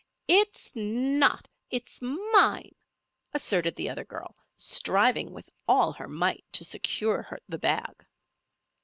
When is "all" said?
5.67-5.93